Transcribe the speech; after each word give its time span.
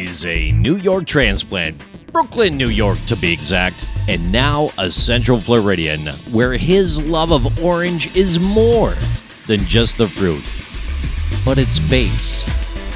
He's 0.00 0.24
a 0.24 0.50
New 0.52 0.76
York 0.76 1.04
transplant, 1.04 1.76
Brooklyn, 2.10 2.56
New 2.56 2.70
York 2.70 2.98
to 3.04 3.16
be 3.16 3.34
exact, 3.34 3.86
and 4.08 4.32
now 4.32 4.70
a 4.78 4.90
Central 4.90 5.38
Floridian, 5.38 6.06
where 6.30 6.54
his 6.54 6.98
love 6.98 7.32
of 7.32 7.62
orange 7.62 8.16
is 8.16 8.40
more 8.40 8.94
than 9.46 9.60
just 9.66 9.98
the 9.98 10.08
fruit, 10.08 10.42
but 11.44 11.58
its 11.58 11.78
base, 11.78 12.44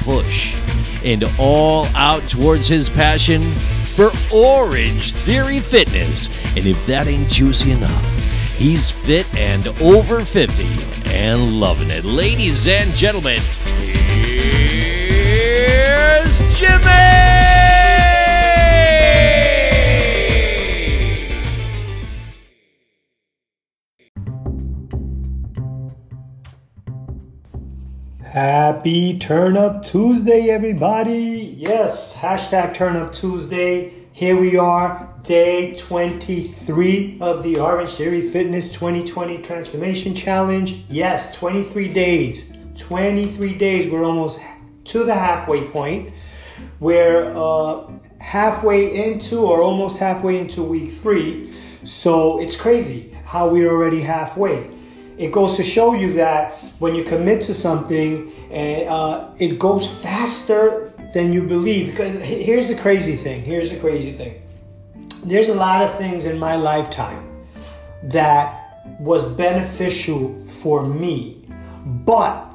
push, 0.03 0.55
and 1.03 1.23
all 1.37 1.85
out 1.93 2.27
towards 2.27 2.67
his 2.67 2.89
passion 2.89 3.43
for 3.93 4.11
Orange 4.33 5.13
Theory 5.13 5.59
Fitness. 5.59 6.27
And 6.57 6.65
if 6.65 6.83
that 6.87 7.05
ain't 7.05 7.29
juicy 7.29 7.69
enough, 7.69 8.55
he's 8.57 8.89
fit 8.89 9.31
and 9.37 9.67
over 9.79 10.25
50 10.25 10.65
and 11.13 11.59
loving 11.59 11.91
it. 11.91 12.03
Ladies 12.03 12.67
and 12.67 12.91
gentlemen, 12.93 13.41
here's 15.95 16.57
Jimmy! 16.57 16.85
Happy 28.23 29.17
Turn 29.17 29.55
Up 29.55 29.85
Tuesday, 29.85 30.49
everybody. 30.49 31.55
Yes, 31.57 32.17
hashtag 32.17 32.73
Turn 32.73 32.97
Up 32.97 33.13
Tuesday. 33.13 33.93
Here 34.11 34.37
we 34.37 34.57
are, 34.57 35.13
day 35.23 35.75
23 35.77 37.17
of 37.21 37.43
the 37.43 37.59
Orange 37.59 37.91
Theory 37.91 38.21
Fitness 38.21 38.71
2020 38.73 39.41
Transformation 39.41 40.15
Challenge. 40.15 40.83
Yes, 40.89 41.33
23 41.35 41.87
days. 41.89 42.51
23 42.77 43.57
days. 43.57 43.91
We're 43.91 44.03
almost 44.03 44.41
to 44.85 45.03
the 45.03 45.13
halfway 45.13 45.67
point. 45.69 46.13
We're 46.79 47.33
uh, 47.35 47.91
halfway 48.19 49.09
into, 49.09 49.39
or 49.39 49.61
almost 49.61 49.99
halfway 49.99 50.39
into 50.39 50.63
week 50.63 50.91
three. 50.91 51.53
So 51.83 52.39
it's 52.39 52.59
crazy 52.59 53.15
how 53.25 53.49
we're 53.49 53.69
already 53.69 54.01
halfway 54.01 54.75
it 55.17 55.31
goes 55.31 55.55
to 55.57 55.63
show 55.63 55.93
you 55.93 56.13
that 56.13 56.55
when 56.79 56.95
you 56.95 57.03
commit 57.03 57.41
to 57.43 57.53
something, 57.53 58.31
uh, 58.51 59.33
it 59.39 59.57
goes 59.59 60.01
faster 60.01 60.93
than 61.13 61.31
you 61.31 61.43
believe. 61.43 61.91
Because 61.91 62.21
here's 62.21 62.67
the 62.67 62.75
crazy 62.75 63.15
thing. 63.15 63.43
Here's 63.43 63.69
the 63.69 63.79
crazy 63.79 64.13
thing. 64.13 64.41
There's 65.25 65.49
a 65.49 65.55
lot 65.55 65.81
of 65.81 65.93
things 65.97 66.25
in 66.25 66.37
my 66.37 66.55
lifetime 66.55 67.45
that 68.03 68.61
was 68.99 69.31
beneficial 69.31 70.35
for 70.47 70.85
me, 70.85 71.47
but 71.85 72.45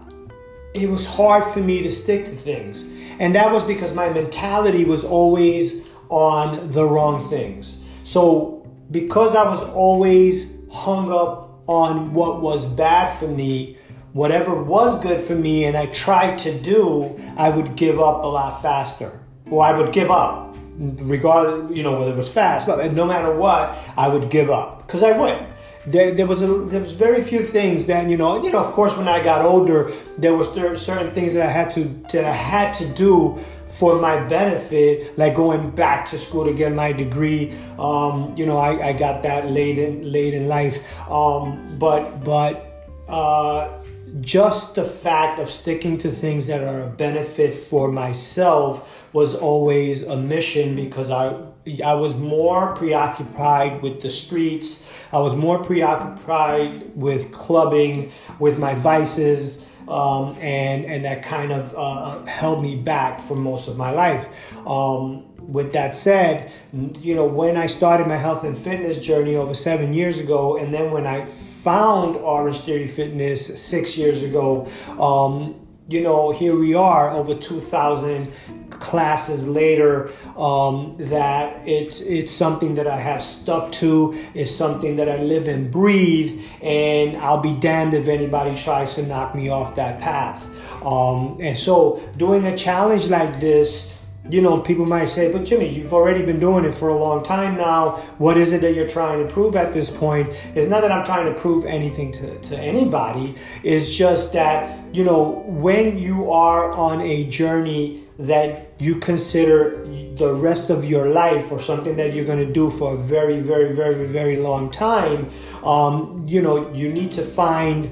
it 0.75 0.89
was 0.89 1.07
hard 1.07 1.45
for 1.45 1.61
me 1.61 1.83
to 1.83 1.91
stick 1.91 2.25
to 2.25 2.31
things. 2.31 2.89
And 3.19 3.35
that 3.35 3.53
was 3.53 3.65
because 3.65 3.95
my 3.95 4.09
mentality 4.11 4.85
was 4.85 5.05
always 5.05 5.87
on 6.09 6.69
the 6.69 6.85
wrong 6.85 7.29
things. 7.29 7.79
So, 8.05 8.67
because 8.91 9.37
I 9.37 9.49
was 9.49 9.63
always 9.63 10.57
hung 10.71 11.13
up 11.13 11.63
on 11.67 12.15
what 12.15 12.41
was 12.41 12.73
bad 12.73 13.17
for 13.19 13.29
me, 13.29 13.77
whatever 14.13 14.61
was 14.63 15.01
good 15.03 15.23
for 15.23 15.35
me 15.35 15.65
and 15.65 15.77
I 15.77 15.87
tried 15.87 16.39
to 16.39 16.59
do, 16.59 17.17
I 17.37 17.51
would 17.51 17.77
give 17.77 18.01
up 18.01 18.25
a 18.25 18.27
lot 18.27 18.63
faster. 18.63 19.21
Or 19.51 19.65
I 19.65 19.77
would 19.77 19.93
give 19.93 20.11
up, 20.11 20.57
regardless, 20.79 21.77
you 21.77 21.83
know, 21.83 21.99
whether 21.99 22.13
it 22.13 22.17
was 22.17 22.29
fast, 22.29 22.69
no 22.69 23.05
matter 23.05 23.35
what, 23.35 23.77
I 23.97 24.09
would 24.09 24.31
give 24.31 24.51
up. 24.51 24.87
Because 24.87 25.03
I 25.03 25.17
would. 25.17 25.47
There, 25.87 26.15
there, 26.15 26.27
was 26.27 26.43
a, 26.43 26.47
there 26.47 26.83
was 26.83 26.93
very 26.93 27.23
few 27.23 27.43
things 27.43 27.87
that 27.87 28.07
you 28.07 28.19
know 28.19 28.43
you 28.45 28.53
know 28.53 28.59
of 28.59 28.73
course 28.75 28.95
when 28.99 29.09
I 29.09 29.25
got 29.25 29.43
older 29.43 29.91
there 30.19 30.35
was 30.35 30.49
certain 30.83 31.11
things 31.11 31.33
that 31.33 31.49
I 31.49 31.51
had 31.51 31.71
to 31.71 31.85
that 32.13 32.27
I 32.27 32.35
had 32.35 32.75
to 32.75 32.87
do 32.89 33.43
for 33.71 33.99
my 33.99 34.23
benefit, 34.29 35.17
like 35.17 35.35
going 35.35 35.71
back 35.71 36.05
to 36.05 36.19
school 36.19 36.45
to 36.45 36.53
get 36.53 36.73
my 36.73 36.93
degree. 36.93 37.55
Um, 37.79 38.35
you 38.37 38.45
know, 38.45 38.59
I, 38.59 38.89
I 38.89 38.93
got 38.93 39.23
that 39.23 39.51
late 39.51 39.79
in 39.79 40.13
late 40.13 40.35
in 40.35 40.49
life. 40.49 40.77
Um, 41.11 41.79
but 41.79 42.23
but 42.25 42.87
uh, 43.09 43.83
just 44.21 44.75
the 44.75 44.85
fact 44.85 45.39
of 45.39 45.51
sticking 45.51 45.99
to 45.99 46.11
things 46.11 46.47
that 46.47 46.63
are 46.63 46.83
a 46.83 46.87
benefit 46.87 47.55
for 47.55 47.91
myself 47.91 49.09
was 49.13 49.35
always 49.35 50.05
a 50.05 50.17
mission 50.17 50.77
because 50.77 51.11
I 51.11 51.37
I 51.85 51.95
was 51.95 52.17
more 52.17 52.75
preoccupied 52.75 53.83
with 53.83 54.01
the 54.01 54.11
streets. 54.11 54.91
I 55.13 55.19
was 55.19 55.37
more 55.37 55.63
preoccupied 55.63 56.97
with 56.97 57.33
clubbing, 57.33 58.13
with 58.39 58.59
my 58.59 58.75
vices 58.75 59.67
um, 59.91 60.37
and 60.41 60.85
and 60.85 61.05
that 61.05 61.23
kind 61.23 61.53
of 61.53 61.75
uh, 61.77 62.25
held 62.25 62.63
me 62.63 62.77
back 62.77 63.21
for 63.21 63.35
most 63.35 63.69
of 63.69 63.77
my 63.77 63.91
life. 63.91 64.29
Um, 64.67 65.27
with 65.39 65.73
that 65.73 65.97
said, 65.97 66.53
you 66.73 67.15
know, 67.15 67.25
when 67.25 67.57
I 67.57 67.67
started 67.67 68.07
my 68.07 68.17
health 68.17 68.45
and 68.45 68.57
fitness 68.57 69.01
journey 69.01 69.35
over 69.35 69.53
seven 69.53 69.93
years 69.93 70.19
ago, 70.21 70.57
and 70.57 70.73
then 70.73 70.93
when 70.93 71.07
I 71.07 71.27
found 71.63 72.17
Orange 72.17 72.61
Theory 72.61 72.87
Fitness 72.87 73.61
six 73.63 73.99
years 73.99 74.23
ago, 74.23 74.67
um, 74.99 75.55
you 75.89 76.03
know, 76.03 76.31
here 76.31 76.57
we 76.57 76.75
are 76.75 77.11
over 77.11 77.35
2,000 77.35 78.33
classes 78.71 79.47
later 79.47 80.11
um, 80.37 80.97
that 80.99 81.69
it's 81.69 82.01
it's 82.01 82.33
something 82.33 82.75
that 82.77 82.87
I 82.87 82.97
have 82.97 83.23
stuck 83.23 83.73
to. 83.73 84.17
It's 84.33 84.51
something 84.55 84.97
that 84.97 85.09
I 85.09 85.23
live 85.23 85.49
and 85.49 85.71
breathe, 85.71 86.41
and 86.63 87.17
I'll 87.19 87.43
be 87.43 87.53
damned 87.53 87.95
if 87.95 88.09
anybody 88.09 88.57
tries 88.57 88.95
to 88.95 89.03
knock 89.07 89.35
me 89.35 89.49
off 89.49 89.75
that 89.75 90.01
path. 90.01 90.49
Um, 90.85 91.39
and 91.41 91.59
so, 91.59 92.01
doing 92.17 92.47
a 92.47 92.57
challenge 92.57 93.09
like 93.09 93.39
this 93.41 94.00
you 94.31 94.41
know, 94.41 94.61
people 94.61 94.87
might 94.87 95.09
say, 95.09 95.33
but 95.33 95.45
Jimmy, 95.45 95.69
you've 95.69 95.93
already 95.93 96.25
been 96.25 96.41
doing 96.41 96.65
it 96.65 96.75
for 96.75 96.89
a 96.89 96.97
long 96.97 97.23
time 97.23 97.57
now. 97.57 97.97
What 98.19 98.37
is 98.37 98.53
it 98.53 98.61
that 98.63 98.75
you're 98.75 98.89
trying 98.89 99.27
to 99.27 99.33
prove 99.33 99.57
at 99.57 99.73
this 99.73 99.91
point? 99.95 100.31
It's 100.55 100.69
not 100.69 100.83
that 100.83 100.93
I'm 100.93 101.05
trying 101.05 101.33
to 101.33 101.39
prove 101.39 101.65
anything 101.65 102.13
to, 102.13 102.39
to 102.39 102.59
anybody. 102.59 103.35
It's 103.63 103.95
just 103.95 104.33
that, 104.35 104.95
you 104.95 105.05
know, 105.05 105.45
when 105.47 105.99
you 105.99 106.31
are 106.31 106.71
on 106.73 107.01
a 107.01 107.29
journey 107.29 108.05
that 108.19 108.73
you 108.79 108.97
consider 108.97 109.87
the 110.17 110.35
rest 110.35 110.69
of 110.69 110.85
your 110.85 111.09
life 111.09 111.51
or 111.51 111.59
something 111.59 111.97
that 111.97 112.13
you're 112.13 112.27
going 112.27 112.47
to 112.47 112.53
do 112.53 112.69
for 112.69 112.95
a 112.95 112.97
very, 112.97 113.41
very, 113.41 113.75
very, 113.75 114.07
very 114.07 114.37
long 114.37 114.71
time, 114.71 115.31
um, 115.65 116.23
you 116.27 116.43
know, 116.43 116.73
you 116.75 116.93
need 116.93 117.11
to 117.13 117.23
find 117.23 117.91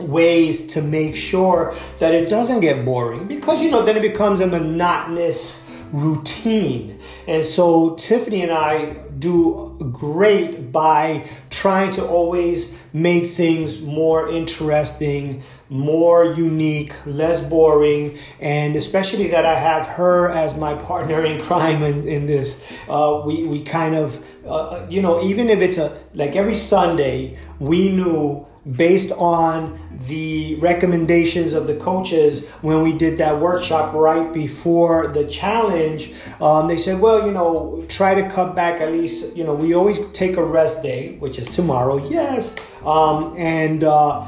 ways 0.00 0.66
to 0.68 0.82
make 0.82 1.16
sure 1.16 1.76
that 1.98 2.14
it 2.14 2.28
doesn't 2.28 2.60
get 2.60 2.84
boring 2.84 3.26
because 3.26 3.62
you 3.62 3.70
know 3.70 3.84
then 3.84 3.96
it 3.96 4.02
becomes 4.02 4.40
a 4.40 4.46
monotonous 4.46 5.68
routine. 5.92 7.00
And 7.26 7.44
so 7.44 7.94
tiffany 7.96 8.42
and 8.42 8.52
i 8.52 8.96
do 9.18 9.76
great 9.92 10.72
by 10.72 11.28
trying 11.50 11.92
to 11.92 12.04
always 12.06 12.78
make 12.92 13.26
things 13.26 13.82
more 13.82 14.28
interesting 14.30 15.42
more 15.68 16.24
unique 16.24 16.92
less 17.06 17.48
boring 17.48 18.18
and 18.40 18.74
especially 18.74 19.28
that 19.28 19.46
i 19.46 19.54
have 19.54 19.86
her 19.86 20.28
as 20.30 20.56
my 20.56 20.74
partner 20.74 21.24
in 21.24 21.40
crime 21.42 21.82
in, 21.82 22.08
in 22.08 22.26
this 22.26 22.66
uh, 22.88 23.22
we, 23.24 23.46
we 23.46 23.62
kind 23.62 23.94
of 23.94 24.24
uh, 24.46 24.84
you 24.88 25.00
know 25.00 25.22
even 25.22 25.48
if 25.48 25.60
it's 25.60 25.78
a 25.78 25.96
like 26.14 26.34
every 26.34 26.56
sunday 26.56 27.38
we 27.60 27.90
knew 27.90 28.44
based 28.76 29.12
on 29.12 29.78
the 30.00 30.54
recommendations 30.56 31.52
of 31.52 31.66
the 31.66 31.76
coaches 31.76 32.48
when 32.62 32.82
we 32.82 32.92
did 32.92 33.18
that 33.18 33.38
workshop 33.38 33.92
right 33.94 34.32
before 34.32 35.08
the 35.08 35.26
challenge 35.26 36.12
um, 36.40 36.68
they 36.68 36.78
said 36.78 37.00
well 37.00 37.26
you 37.26 37.32
know 37.32 37.84
try 37.88 38.14
to 38.14 38.28
cut 38.30 38.54
back 38.54 38.80
at 38.80 38.92
least 38.92 39.36
you 39.36 39.44
know 39.44 39.54
we 39.54 39.74
always 39.74 40.10
take 40.12 40.36
a 40.36 40.42
rest 40.42 40.82
day 40.82 41.16
which 41.18 41.38
is 41.38 41.54
tomorrow. 41.54 41.96
Yes. 42.08 42.56
Um, 42.84 43.34
and 43.36 43.84
uh, 43.84 44.26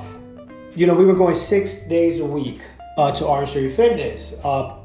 you 0.75 0.87
know 0.87 0.94
we 0.94 1.05
were 1.05 1.15
going 1.15 1.34
six 1.34 1.87
days 1.88 2.21
a 2.21 2.27
week 2.27 2.61
uh, 2.97 3.12
to 3.16 3.27
Orange 3.27 3.50
Theory 3.50 3.71
Fitness 3.71 4.41
uh, 4.44 4.77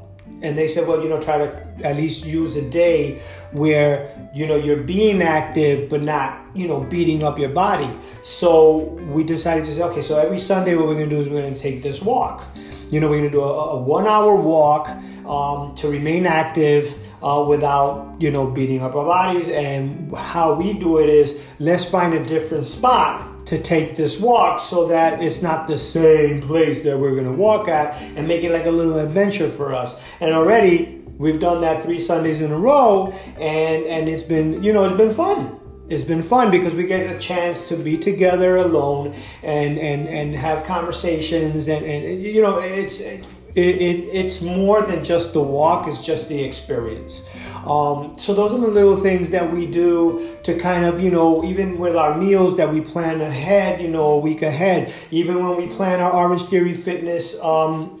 and 0.42 0.56
they 0.56 0.68
said 0.68 0.86
well 0.86 1.02
you 1.02 1.08
know 1.08 1.20
try 1.20 1.38
to 1.38 1.66
at 1.84 1.96
least 1.96 2.26
use 2.26 2.56
a 2.56 2.70
day 2.70 3.20
where 3.52 4.14
you 4.34 4.46
know 4.46 4.56
you're 4.56 4.82
being 4.82 5.22
active 5.22 5.88
but 5.88 6.02
not 6.02 6.44
you 6.54 6.66
know 6.68 6.80
beating 6.80 7.22
up 7.22 7.38
your 7.38 7.48
body. 7.50 7.90
So 8.22 8.78
we 9.12 9.24
decided 9.24 9.64
to 9.66 9.74
say 9.74 9.82
okay 9.82 10.02
so 10.02 10.18
every 10.18 10.38
sunday 10.38 10.74
what 10.76 10.86
we're 10.86 11.04
to 11.04 11.08
do 11.08 11.20
is 11.20 11.28
we're 11.28 11.48
to 11.48 11.58
take 11.58 11.82
this 11.82 12.02
walk. 12.02 12.44
You 12.90 13.00
know 13.00 13.08
we're 13.08 13.22
to 13.22 13.30
do 13.30 13.40
a, 13.40 13.76
a 13.76 13.82
one 13.82 14.06
hour 14.06 14.34
walk 14.34 14.88
um, 15.26 15.74
to 15.76 15.88
remain 15.88 16.26
active 16.26 16.98
uh, 17.22 17.44
without 17.48 18.16
you 18.18 18.30
know 18.30 18.46
beating 18.46 18.82
up 18.82 18.94
our 18.94 19.04
bodies. 19.04 19.48
And 19.48 20.14
how 20.16 20.54
we 20.54 20.72
do 20.72 20.98
it 20.98 21.08
is 21.08 21.40
let's 21.58 21.84
find 21.84 22.14
a 22.14 22.24
different 22.24 22.66
spot 22.66 23.27
to 23.48 23.60
take 23.60 23.96
this 23.96 24.20
walk 24.20 24.60
so 24.60 24.88
that 24.88 25.22
it's 25.22 25.42
not 25.42 25.66
the 25.66 25.78
same 25.78 26.42
place 26.42 26.82
that 26.84 26.98
we're 26.98 27.14
going 27.14 27.24
to 27.24 27.32
walk 27.32 27.68
at 27.68 27.94
and 28.16 28.26
make 28.28 28.44
it 28.44 28.52
like 28.52 28.66
a 28.66 28.70
little 28.70 28.98
adventure 28.98 29.48
for 29.48 29.74
us 29.74 30.02
and 30.20 30.32
already 30.32 30.98
We've 31.18 31.40
done 31.40 31.62
that 31.62 31.82
three 31.82 31.98
Sundays 31.98 32.40
in 32.40 32.52
a 32.52 32.58
row, 32.58 33.12
and 33.36 33.84
and 33.84 34.08
it's 34.08 34.22
been 34.22 34.62
you 34.62 34.72
know 34.72 34.84
it's 34.84 34.96
been 34.96 35.10
fun. 35.10 35.58
It's 35.88 36.04
been 36.04 36.22
fun 36.22 36.50
because 36.50 36.74
we 36.74 36.86
get 36.86 37.10
a 37.10 37.18
chance 37.18 37.68
to 37.70 37.76
be 37.76 37.98
together 37.98 38.56
alone 38.56 39.16
and 39.42 39.78
and 39.78 40.08
and 40.08 40.34
have 40.36 40.64
conversations 40.64 41.66
and 41.66 41.84
and 41.84 42.22
you 42.22 42.40
know 42.40 42.60
it's 42.60 43.00
it, 43.00 43.24
it, 43.54 43.60
it's 43.60 44.42
more 44.42 44.82
than 44.82 45.04
just 45.04 45.32
the 45.32 45.42
walk, 45.42 45.88
it's 45.88 46.04
just 46.04 46.28
the 46.28 46.42
experience. 46.42 47.28
Um, 47.66 48.14
so 48.18 48.34
those 48.34 48.52
are 48.52 48.58
the 48.58 48.68
little 48.68 48.96
things 48.96 49.30
that 49.32 49.52
we 49.52 49.66
do 49.66 50.36
to 50.44 50.58
kind 50.58 50.84
of, 50.84 51.00
you 51.00 51.10
know, 51.10 51.44
even 51.44 51.78
with 51.78 51.96
our 51.96 52.16
meals 52.16 52.56
that 52.56 52.72
we 52.72 52.80
plan 52.80 53.20
ahead, 53.20 53.80
you 53.80 53.88
know, 53.88 54.10
a 54.10 54.18
week 54.18 54.42
ahead, 54.42 54.92
even 55.10 55.44
when 55.46 55.56
we 55.58 55.66
plan 55.66 56.00
our 56.00 56.12
Orange 56.12 56.44
Theory 56.44 56.74
Fitness 56.74 57.40
um, 57.42 57.97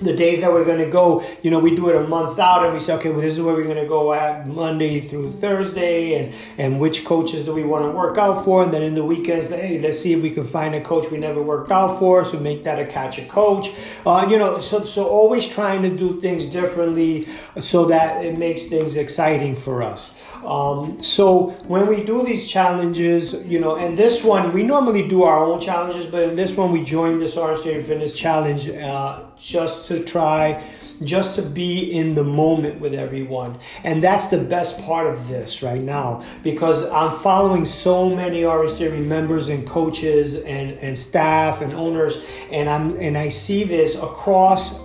the 0.00 0.14
days 0.14 0.40
that 0.40 0.52
we're 0.52 0.64
going 0.64 0.78
to 0.78 0.90
go, 0.90 1.24
you 1.42 1.50
know, 1.50 1.58
we 1.58 1.74
do 1.74 1.88
it 1.88 1.96
a 1.96 2.06
month 2.06 2.38
out 2.38 2.64
and 2.64 2.72
we 2.74 2.80
say, 2.80 2.94
okay, 2.94 3.10
well, 3.10 3.20
this 3.20 3.34
is 3.34 3.42
where 3.42 3.54
we're 3.54 3.64
going 3.64 3.82
to 3.82 3.88
go 3.88 4.12
at 4.12 4.46
Monday 4.46 5.00
through 5.00 5.32
Thursday 5.32 6.14
and, 6.14 6.34
and 6.56 6.80
which 6.80 7.04
coaches 7.04 7.44
do 7.44 7.54
we 7.54 7.64
want 7.64 7.84
to 7.84 7.90
work 7.90 8.18
out 8.18 8.44
for? 8.44 8.62
And 8.62 8.72
then 8.72 8.82
in 8.82 8.94
the 8.94 9.04
weekends, 9.04 9.50
hey, 9.50 9.80
let's 9.80 9.98
see 9.98 10.12
if 10.12 10.22
we 10.22 10.30
can 10.30 10.44
find 10.44 10.74
a 10.74 10.80
coach 10.80 11.10
we 11.10 11.18
never 11.18 11.42
worked 11.42 11.70
out 11.70 11.98
for. 11.98 12.24
So 12.24 12.38
make 12.38 12.64
that 12.64 12.78
a 12.78 12.86
catch 12.86 13.18
a 13.18 13.24
coach. 13.24 13.72
Uh, 14.06 14.26
you 14.28 14.38
know, 14.38 14.60
so, 14.60 14.84
so 14.84 15.06
always 15.06 15.48
trying 15.48 15.82
to 15.82 15.90
do 15.90 16.12
things 16.12 16.46
differently 16.46 17.28
so 17.60 17.86
that 17.86 18.24
it 18.24 18.38
makes 18.38 18.66
things 18.66 18.96
exciting 18.96 19.56
for 19.56 19.82
us. 19.82 20.20
Um, 20.44 21.02
so 21.02 21.50
when 21.66 21.86
we 21.86 22.04
do 22.04 22.24
these 22.24 22.48
challenges, 22.48 23.34
you 23.46 23.58
know, 23.58 23.76
and 23.76 23.96
this 23.96 24.22
one, 24.22 24.52
we 24.52 24.62
normally 24.62 25.06
do 25.06 25.22
our 25.24 25.44
own 25.44 25.60
challenges, 25.60 26.06
but 26.06 26.22
in 26.22 26.36
this 26.36 26.56
one, 26.56 26.72
we 26.72 26.84
joined 26.84 27.20
this 27.20 27.34
Theory 27.34 27.82
Fitness 27.82 28.14
Challenge 28.14 28.68
uh, 28.70 29.24
just 29.36 29.88
to 29.88 30.04
try, 30.04 30.62
just 31.02 31.36
to 31.36 31.42
be 31.42 31.92
in 31.92 32.14
the 32.14 32.24
moment 32.24 32.80
with 32.80 32.94
everyone. 32.94 33.58
And 33.84 34.02
that's 34.02 34.28
the 34.28 34.38
best 34.38 34.82
part 34.82 35.06
of 35.06 35.28
this 35.28 35.62
right 35.62 35.82
now 35.82 36.24
because 36.42 36.88
I'm 36.90 37.12
following 37.12 37.64
so 37.64 38.14
many 38.14 38.44
Orange 38.44 38.80
members 38.80 39.48
and 39.48 39.66
coaches 39.66 40.42
and, 40.44 40.72
and 40.78 40.96
staff 40.96 41.60
and 41.62 41.72
owners, 41.72 42.24
and 42.50 42.68
I'm 42.68 42.96
and 42.98 43.18
I 43.18 43.28
see 43.28 43.64
this 43.64 43.96
across 43.96 44.80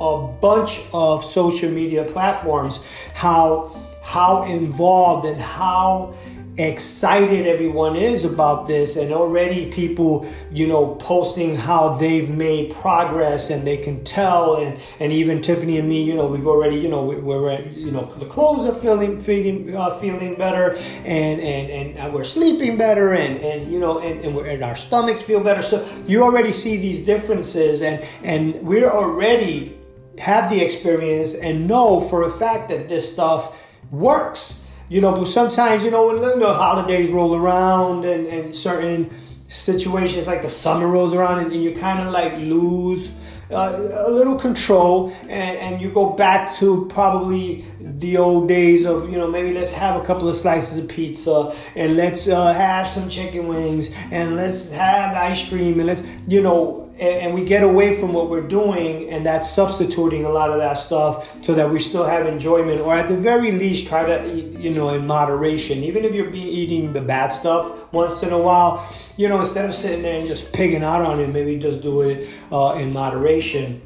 a 0.00 0.26
bunch 0.40 0.82
of 0.92 1.24
social 1.24 1.70
media 1.70 2.04
platforms 2.04 2.84
how 3.14 3.83
how 4.04 4.44
involved 4.44 5.26
and 5.26 5.40
how 5.40 6.14
excited 6.56 7.48
everyone 7.48 7.96
is 7.96 8.24
about 8.24 8.66
this. 8.66 8.96
And 8.96 9.12
already 9.12 9.72
people 9.72 10.30
you 10.52 10.66
know 10.66 10.94
posting 10.96 11.56
how 11.56 11.94
they've 11.94 12.28
made 12.28 12.72
progress 12.74 13.50
and 13.50 13.66
they 13.66 13.78
can 13.78 14.04
tell. 14.04 14.56
And 14.56 14.78
and 15.00 15.10
even 15.10 15.40
tiffany 15.40 15.78
and 15.78 15.88
me 15.88 16.04
you 16.04 16.14
know 16.14 16.26
we've 16.26 16.46
already 16.46 16.76
you 16.76 16.88
know 16.88 17.02
we're 17.02 17.50
at, 17.50 17.72
you 17.72 17.90
know 17.90 18.04
the 18.16 18.26
clothes 18.26 18.66
are 18.66 18.78
feeling 18.78 19.20
feeling 19.20 19.74
uh, 19.74 19.90
feeling 19.94 20.36
better 20.36 20.76
and 21.04 21.40
and 21.40 21.96
and 21.98 22.12
we're 22.12 22.24
sleeping 22.24 22.76
better 22.76 23.14
and 23.14 23.40
and 23.42 23.72
you 23.72 23.80
know 23.80 23.98
and, 23.98 24.24
and, 24.24 24.38
and 24.38 24.62
our 24.62 24.76
stomachs 24.76 25.22
feel 25.22 25.42
better. 25.42 25.62
So 25.62 25.84
you 26.06 26.22
already 26.22 26.52
see 26.52 26.76
these 26.76 27.04
differences 27.04 27.82
and 27.82 28.04
and 28.22 28.62
we're 28.62 28.90
already 28.90 29.78
have 30.18 30.48
the 30.50 30.60
experience 30.60 31.34
and 31.34 31.66
know 31.66 32.00
for 32.00 32.22
a 32.22 32.30
fact 32.30 32.68
that 32.68 32.88
this 32.88 33.12
stuff 33.12 33.60
works. 33.90 34.60
You 34.88 35.00
know, 35.00 35.16
but 35.16 35.28
sometimes, 35.28 35.82
you 35.82 35.90
know, 35.90 36.06
when 36.08 36.38
the 36.38 36.52
holidays 36.52 37.10
roll 37.10 37.34
around 37.34 38.04
and, 38.04 38.26
and 38.26 38.54
certain 38.54 39.10
situations 39.48 40.26
like 40.26 40.42
the 40.42 40.48
summer 40.48 40.86
rolls 40.86 41.14
around 41.14 41.38
and, 41.38 41.52
and 41.52 41.62
you 41.62 41.74
kind 41.74 42.00
of 42.00 42.12
like 42.12 42.34
lose 42.34 43.12
uh, 43.50 43.88
a 44.06 44.10
little 44.10 44.36
control 44.36 45.14
and, 45.22 45.58
and 45.58 45.82
you 45.82 45.90
go 45.90 46.10
back 46.10 46.52
to 46.54 46.86
probably 46.86 47.64
the 47.80 48.16
old 48.16 48.48
days 48.48 48.84
of 48.84 49.10
you 49.10 49.18
know 49.18 49.30
maybe 49.30 49.52
let's 49.52 49.72
have 49.72 50.00
a 50.00 50.04
couple 50.04 50.28
of 50.28 50.34
slices 50.34 50.82
of 50.82 50.88
pizza 50.88 51.54
and 51.76 51.96
let's 51.96 52.26
uh, 52.26 52.52
have 52.52 52.88
some 52.88 53.08
chicken 53.08 53.46
wings 53.46 53.94
and 54.10 54.34
let's 54.34 54.72
have 54.72 55.14
ice 55.14 55.48
cream 55.48 55.78
and 55.78 55.86
let's 55.86 56.02
you 56.26 56.42
know 56.42 56.83
and, 56.98 57.34
we 57.34 57.44
get 57.44 57.62
away 57.62 57.98
from 57.98 58.12
what 58.12 58.30
we're 58.30 58.46
doing 58.46 59.08
and 59.10 59.26
that's 59.26 59.50
substituting 59.50 60.24
a 60.24 60.28
lot 60.28 60.50
of 60.50 60.58
that 60.58 60.74
stuff 60.74 61.44
so 61.44 61.54
that 61.54 61.68
we 61.68 61.80
still 61.80 62.04
have 62.04 62.26
enjoyment 62.26 62.80
or 62.80 62.94
at 62.94 63.08
the 63.08 63.16
very 63.16 63.50
least 63.52 63.88
try 63.88 64.04
to 64.04 64.32
eat 64.32 64.58
you 64.58 64.70
know 64.72 64.90
in 64.90 65.06
moderation. 65.06 65.78
Even 65.78 66.04
if 66.04 66.14
you're 66.14 66.32
eating 66.32 66.92
the 66.92 67.00
bad 67.00 67.28
stuff 67.28 67.92
once 67.92 68.22
in 68.22 68.32
a 68.32 68.38
while 68.38 68.86
you 69.16 69.28
know 69.28 69.40
instead 69.40 69.64
of 69.64 69.74
sitting 69.74 70.02
there 70.02 70.18
and 70.18 70.28
just 70.28 70.52
pigging 70.52 70.84
out 70.84 71.02
on 71.02 71.18
it 71.20 71.28
maybe 71.28 71.58
just 71.58 71.82
do 71.82 72.02
it 72.02 72.28
uh, 72.52 72.74
in 72.74 72.92
moderation. 72.92 73.82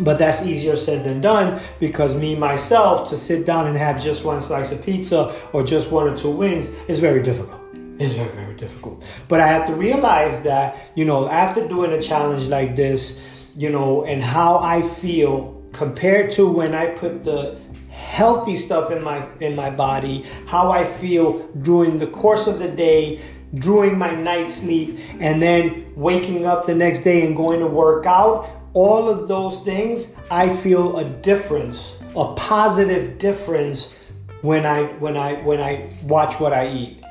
But 0.00 0.18
that's 0.18 0.44
easier 0.44 0.76
said 0.76 1.04
than 1.04 1.20
done 1.20 1.60
because 1.78 2.14
me 2.16 2.34
myself 2.34 3.10
to 3.10 3.16
sit 3.16 3.46
down 3.46 3.68
and 3.68 3.76
have 3.76 4.02
just 4.02 4.24
one 4.24 4.40
slice 4.40 4.72
of 4.72 4.84
pizza 4.84 5.34
or 5.52 5.62
just 5.62 5.92
one 5.92 6.08
or 6.08 6.16
two 6.16 6.30
wings 6.30 6.70
is 6.88 6.98
very 6.98 7.22
difficult 7.22 7.61
it's 8.04 8.14
very 8.14 8.28
very 8.30 8.54
difficult 8.54 9.04
but 9.28 9.40
i 9.40 9.46
have 9.46 9.66
to 9.66 9.74
realize 9.74 10.42
that 10.42 10.76
you 10.94 11.04
know 11.04 11.28
after 11.28 11.66
doing 11.68 11.92
a 11.92 12.02
challenge 12.02 12.48
like 12.48 12.76
this 12.76 13.24
you 13.56 13.70
know 13.70 14.04
and 14.04 14.22
how 14.22 14.58
i 14.58 14.80
feel 14.82 15.62
compared 15.72 16.30
to 16.30 16.50
when 16.50 16.74
i 16.74 16.86
put 16.86 17.24
the 17.24 17.58
healthy 17.90 18.56
stuff 18.56 18.90
in 18.90 19.02
my 19.02 19.26
in 19.40 19.54
my 19.54 19.70
body 19.70 20.24
how 20.46 20.70
i 20.70 20.84
feel 20.84 21.46
during 21.62 21.98
the 21.98 22.06
course 22.06 22.46
of 22.46 22.58
the 22.58 22.68
day 22.68 23.20
during 23.54 23.98
my 23.98 24.14
night 24.14 24.48
sleep 24.48 24.98
and 25.20 25.42
then 25.42 25.92
waking 25.94 26.46
up 26.46 26.66
the 26.66 26.74
next 26.74 27.00
day 27.00 27.26
and 27.26 27.36
going 27.36 27.60
to 27.60 27.66
work 27.66 28.06
out 28.06 28.48
all 28.74 29.08
of 29.08 29.28
those 29.28 29.62
things, 29.64 30.16
I 30.30 30.48
feel 30.48 30.98
a 30.98 31.04
difference, 31.04 32.04
a 32.16 32.34
positive 32.34 33.18
difference 33.18 33.98
when 34.40 34.64
I 34.64 34.84
when 34.84 35.16
I 35.16 35.34
when 35.42 35.60
I 35.60 35.90
watch 36.04 36.40
what 36.40 36.52
I 36.52 36.68
eat. 36.68 37.02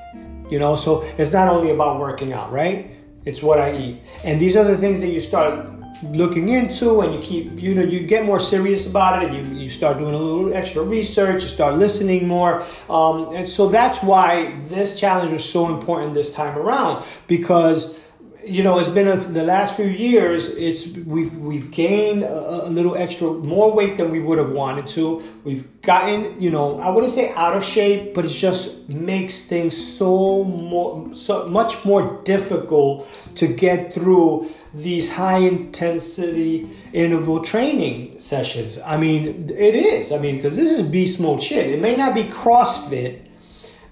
You 0.52 0.60
know, 0.60 0.76
so 0.76 1.02
it's 1.18 1.34
not 1.34 1.48
only 1.48 1.72
about 1.72 2.00
working 2.00 2.34
out, 2.34 2.52
right? 2.52 2.92
It's 3.26 3.42
what 3.42 3.60
I 3.60 3.76
eat. 3.76 4.02
And 4.24 4.40
these 4.40 4.56
are 4.56 4.64
the 4.64 4.78
things 4.78 5.00
that 5.02 5.10
you 5.10 5.22
start 5.22 5.66
looking 6.04 6.50
into 6.50 7.02
and 7.02 7.14
you 7.14 7.22
keep 7.22 7.52
you 7.62 7.76
know 7.76 7.84
you 7.84 8.00
get 8.08 8.26
more 8.26 8.40
serious 8.40 8.88
about 8.88 9.22
it 9.22 9.30
and 9.30 9.56
you, 9.56 9.64
you 9.64 9.70
start 9.70 10.00
doing 10.00 10.16
a 10.16 10.18
little 10.18 10.52
extra 10.52 10.82
research 10.82 11.44
you 11.44 11.48
start 11.48 11.76
listening 11.76 12.28
more 12.28 12.66
um, 12.90 13.36
and 13.36 13.48
so 13.48 13.70
that's 13.70 14.02
why 14.02 14.52
this 14.64 15.00
challenge 15.00 15.32
was 15.32 15.48
so 15.48 15.72
important 15.72 16.16
this 16.16 16.34
time 16.34 16.58
around 16.58 17.04
because 17.28 18.00
you 18.46 18.64
know, 18.64 18.80
it's 18.80 18.90
been 18.90 19.08
a, 19.08 19.16
the 19.18 19.44
last 19.44 19.76
few 19.76 19.86
years. 19.86 20.56
It's 20.56 20.88
we've 20.88 21.36
we've 21.38 21.72
gained 21.72 22.24
a, 22.24 22.66
a, 22.66 22.70
little 22.70 22.96
extra 22.96 23.32
more 23.32 23.74
weight 23.74 23.98
than 23.98 24.12
we 24.12 24.20
would 24.20 24.38
have 24.38 24.52
wanted 24.52 24.88
to. 24.88 25.24
We've 25.44 25.82
gotten, 25.82 26.42
you 26.42 26.50
know, 26.50 26.78
I 26.80 26.90
wouldn't 26.90 27.14
say 27.14 27.34
out 27.36 27.56
of 27.56 27.64
shape, 27.64 28.14
but 28.14 28.26
it 28.26 28.30
just 28.30 28.90
makes 28.90 29.48
things 29.48 29.76
so 29.76 30.44
more 30.44 31.14
so 31.16 31.48
much 31.48 31.86
more 31.86 32.22
difficult 32.24 33.08
to 33.36 33.48
get 33.48 33.94
through 33.94 34.50
these 34.74 35.14
high 35.14 35.40
intensity 35.40 36.70
interval 36.94 37.44
training 37.44 38.20
sessions. 38.20 38.80
I 38.86 38.98
mean, 38.98 39.50
it 39.50 39.76
is. 39.76 40.12
I 40.12 40.18
mean, 40.18 40.38
because 40.38 40.56
this 40.56 40.72
is 40.80 40.88
beast 40.88 41.20
mode 41.20 41.44
shit. 41.44 41.70
It 41.70 41.82
may 41.82 41.96
not 41.96 42.16
be 42.16 42.24
CrossFit 42.24 43.20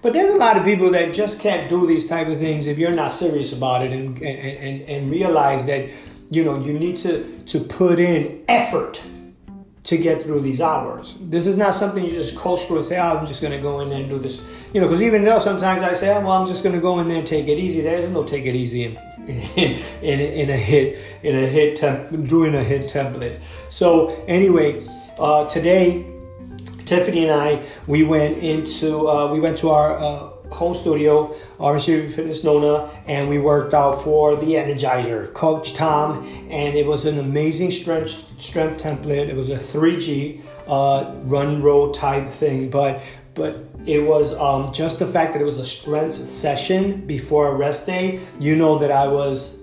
but 0.02 0.12
there's 0.12 0.34
a 0.34 0.38
lot 0.38 0.56
of 0.56 0.64
people 0.64 0.90
that 0.92 1.12
just 1.12 1.40
can't 1.40 1.68
do 1.68 1.86
these 1.86 2.08
type 2.08 2.28
of 2.28 2.38
things 2.38 2.66
if 2.66 2.78
you're 2.78 2.94
not 2.94 3.12
serious 3.12 3.52
about 3.52 3.84
it 3.84 3.92
and, 3.92 4.16
and, 4.18 4.58
and, 4.58 4.82
and 4.88 5.10
realize 5.10 5.66
that, 5.66 5.90
you 6.30 6.44
know, 6.44 6.58
you 6.62 6.78
need 6.78 6.96
to, 6.98 7.38
to 7.46 7.60
put 7.60 7.98
in 7.98 8.44
effort 8.48 9.02
to 9.84 9.96
get 9.96 10.22
through 10.22 10.40
these 10.40 10.60
hours. 10.60 11.16
This 11.20 11.46
is 11.46 11.56
not 11.56 11.74
something 11.74 12.04
you 12.04 12.10
just 12.12 12.36
coast 12.36 12.68
through 12.68 12.78
and 12.78 12.86
say, 12.86 12.98
oh, 12.98 13.16
I'm 13.16 13.26
just 13.26 13.40
going 13.40 13.52
to 13.52 13.60
go 13.60 13.80
in 13.80 13.88
there 13.88 14.00
and 14.00 14.08
do 14.08 14.18
this. 14.18 14.46
You 14.72 14.80
know, 14.80 14.86
because 14.86 15.02
even 15.02 15.24
though 15.24 15.38
sometimes 15.38 15.82
I 15.82 15.94
say, 15.94 16.14
oh, 16.14 16.20
well, 16.20 16.32
I'm 16.32 16.46
just 16.46 16.62
going 16.62 16.74
to 16.74 16.80
go 16.80 17.00
in 17.00 17.08
there 17.08 17.18
and 17.18 17.26
take 17.26 17.48
it 17.48 17.58
easy. 17.58 17.80
There's 17.80 18.08
no 18.10 18.24
take 18.24 18.46
it 18.46 18.54
easy 18.54 18.84
in, 18.84 18.96
in, 19.26 19.82
in, 20.02 20.20
in 20.20 20.50
a 20.50 20.56
hit, 20.56 20.98
in 21.22 21.34
a 21.34 21.46
hit, 21.46 21.78
temp, 21.78 22.10
doing 22.28 22.54
a 22.54 22.62
hit 22.62 22.90
template. 22.90 23.40
So 23.68 24.10
anyway, 24.28 24.86
uh, 25.18 25.46
today 25.48 26.06
Tiffany 26.90 27.22
and 27.22 27.32
I, 27.32 27.62
we 27.86 28.02
went 28.02 28.38
into 28.38 29.08
uh, 29.08 29.32
we 29.32 29.38
went 29.38 29.58
to 29.58 29.70
our 29.70 29.96
uh, 29.96 30.30
home 30.52 30.74
studio, 30.74 31.36
Orange 31.58 31.86
Theory 31.86 32.10
Fitness 32.10 32.42
Nona, 32.42 32.90
and 33.06 33.28
we 33.28 33.38
worked 33.38 33.74
out 33.74 34.02
for 34.02 34.34
the 34.34 34.54
Energizer, 34.54 35.32
Coach 35.32 35.74
Tom, 35.74 36.26
and 36.50 36.76
it 36.76 36.84
was 36.84 37.06
an 37.06 37.20
amazing 37.20 37.70
strength 37.70 38.24
strength 38.40 38.82
template. 38.82 39.28
It 39.28 39.36
was 39.36 39.50
a 39.50 39.54
3G 39.54 40.42
uh, 40.66 41.14
run 41.22 41.62
row 41.62 41.92
type 41.92 42.28
thing, 42.32 42.70
but 42.70 43.00
but 43.34 43.56
it 43.86 44.00
was 44.00 44.36
um, 44.40 44.72
just 44.72 44.98
the 44.98 45.06
fact 45.06 45.34
that 45.34 45.40
it 45.40 45.44
was 45.44 45.58
a 45.58 45.64
strength 45.64 46.16
session 46.16 47.06
before 47.06 47.52
a 47.52 47.54
rest 47.54 47.86
day. 47.86 48.18
You 48.40 48.56
know 48.56 48.78
that 48.78 48.90
I 48.90 49.06
was 49.06 49.59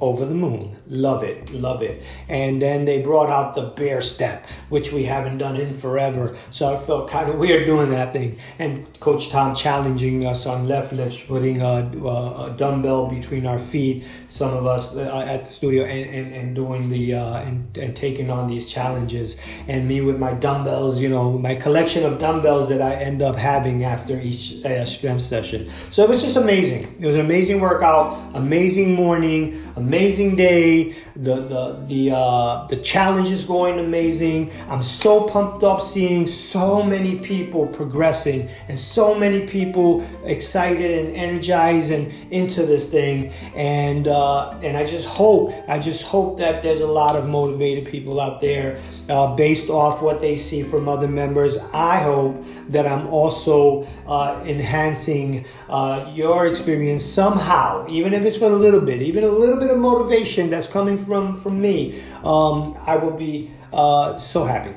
over 0.00 0.26
the 0.26 0.34
moon. 0.34 0.76
Love 0.88 1.24
it, 1.24 1.50
love 1.52 1.82
it. 1.82 2.02
And 2.28 2.60
then 2.60 2.84
they 2.84 3.02
brought 3.02 3.30
out 3.30 3.54
the 3.54 3.62
bear 3.62 4.00
step, 4.00 4.46
which 4.68 4.92
we 4.92 5.04
haven't 5.04 5.38
done 5.38 5.56
in 5.56 5.74
forever. 5.74 6.36
So 6.50 6.74
I 6.74 6.78
felt 6.78 7.10
kind 7.10 7.30
of 7.30 7.36
weird 7.36 7.66
doing 7.66 7.90
that 7.90 8.12
thing. 8.12 8.38
And 8.58 8.86
Coach 9.00 9.30
Tom 9.30 9.54
challenging 9.54 10.26
us 10.26 10.46
on 10.46 10.68
left 10.68 10.92
lifts, 10.92 11.18
putting 11.26 11.62
a, 11.62 11.90
a 11.90 12.54
dumbbell 12.56 13.08
between 13.08 13.46
our 13.46 13.58
feet. 13.58 14.04
Some 14.26 14.52
of 14.54 14.66
us 14.66 14.96
uh, 14.96 15.24
at 15.26 15.46
the 15.46 15.52
studio 15.52 15.84
and, 15.84 16.14
and, 16.14 16.34
and 16.34 16.54
doing 16.54 16.90
the 16.90 17.14
uh, 17.14 17.36
and, 17.38 17.76
and 17.76 17.96
taking 17.96 18.30
on 18.30 18.48
these 18.48 18.70
challenges. 18.70 19.40
And 19.66 19.88
me 19.88 20.02
with 20.02 20.18
my 20.18 20.34
dumbbells, 20.34 21.00
you 21.00 21.08
know, 21.08 21.38
my 21.38 21.54
collection 21.54 22.04
of 22.04 22.18
dumbbells 22.18 22.68
that 22.68 22.82
I 22.82 22.94
end 22.94 23.22
up 23.22 23.36
having 23.36 23.84
after 23.84 24.20
each 24.20 24.64
uh, 24.64 24.84
strength 24.84 25.22
session. 25.22 25.70
So 25.90 26.04
it 26.04 26.08
was 26.08 26.22
just 26.22 26.36
amazing. 26.36 26.82
It 27.00 27.06
was 27.06 27.14
an 27.14 27.22
amazing 27.22 27.60
workout, 27.60 28.34
amazing 28.34 28.94
morning 28.94 29.26
amazing 29.36 29.85
day. 29.90 30.96
The 31.16 31.36
the 31.36 31.84
the 31.86 32.10
uh, 32.14 32.66
the 32.66 32.76
challenge 32.76 33.30
is 33.30 33.44
going 33.44 33.78
amazing. 33.78 34.52
I'm 34.68 34.84
so 34.84 35.28
pumped 35.28 35.64
up 35.64 35.80
seeing 35.80 36.26
so 36.26 36.82
many 36.82 37.18
people 37.18 37.66
progressing 37.66 38.48
and 38.68 38.78
so 38.78 39.14
many 39.14 39.46
people 39.46 40.06
excited 40.24 41.06
and 41.06 41.16
energized 41.16 41.90
and 41.90 42.12
into 42.32 42.66
this 42.66 42.90
thing. 42.90 43.32
And 43.54 44.08
uh, 44.08 44.50
and 44.62 44.76
I 44.76 44.86
just 44.86 45.06
hope 45.06 45.52
I 45.68 45.78
just 45.78 46.02
hope 46.02 46.38
that 46.38 46.62
there's 46.62 46.80
a 46.80 46.86
lot 46.86 47.16
of 47.16 47.28
motivated 47.28 47.86
people 47.86 48.20
out 48.20 48.40
there 48.40 48.80
uh, 49.08 49.34
based 49.36 49.70
off 49.70 50.02
what 50.02 50.20
they 50.20 50.36
see 50.36 50.62
from 50.62 50.88
other 50.88 51.08
members. 51.08 51.56
I 51.72 52.00
hope 52.00 52.44
that 52.68 52.86
I'm 52.86 53.06
also 53.08 53.86
uh, 54.06 54.42
enhancing 54.44 55.46
uh, 55.68 56.10
your 56.14 56.46
experience 56.46 57.04
somehow, 57.04 57.86
even 57.88 58.14
if 58.14 58.24
it's 58.24 58.36
for 58.36 58.46
a 58.46 58.56
little 58.56 58.80
bit, 58.80 59.02
even 59.02 59.24
a 59.24 59.28
little 59.28 59.58
bit 59.58 59.70
motivation 59.76 60.50
that's 60.50 60.68
coming 60.68 60.96
from 60.96 61.36
from 61.36 61.60
me. 61.60 62.02
Um, 62.24 62.76
I 62.86 62.96
will 62.96 63.16
be 63.16 63.50
uh, 63.72 64.18
so 64.18 64.44
happy. 64.44 64.74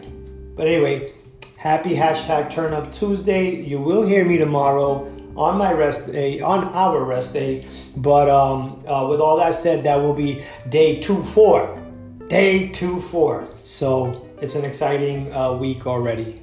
But 0.56 0.68
anyway, 0.68 1.13
happy 1.58 1.96
hashtag 1.96 2.50
Turn 2.50 2.74
Up 2.74 2.94
Tuesday. 2.94 3.62
You 3.62 3.79
will 3.79 4.06
hear 4.06 4.25
me 4.25 4.38
tomorrow 4.38 5.08
on 5.36 5.58
my 5.58 5.72
rest 5.72 6.12
day, 6.12 6.41
on 6.41 6.65
our 6.65 7.03
rest 7.03 7.34
day. 7.34 7.65
But 7.96 8.29
um, 8.29 8.84
uh, 8.86 9.08
with 9.08 9.22
all 9.22 9.38
that 9.38 9.56
said, 9.56 9.84
that 9.86 9.96
will 9.96 10.13
be 10.13 10.44
day 10.68 11.00
two 11.00 11.24
four, 11.24 11.82
day 12.27 12.70
two 12.70 13.00
four. 13.00 13.48
So 13.63 14.27
it's 14.41 14.56
an 14.56 14.65
exciting 14.65 15.34
uh, 15.34 15.53
week 15.53 15.88
already. 15.88 16.41